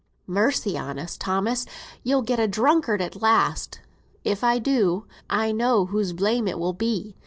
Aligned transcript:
"Mercy 0.25 0.75
on 0.75 0.97
us, 0.97 1.15
Thomas; 1.15 1.63
you'll 2.01 2.23
get 2.23 2.39
a 2.39 2.47
drunkard 2.47 3.03
at 3.03 3.21
last!" 3.21 3.81
"If 4.23 4.43
I 4.43 4.57
do, 4.57 5.05
I 5.29 5.51
know 5.51 5.85
whose 5.85 6.11
blame 6.11 6.47
it 6.47 6.57
will 6.57 6.73
be. 6.73 7.15